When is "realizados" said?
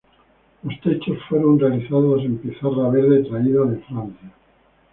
1.59-2.23